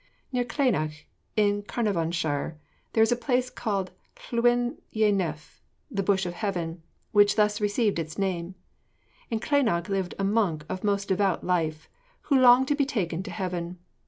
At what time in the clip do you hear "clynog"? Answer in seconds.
0.45-0.93, 9.39-9.89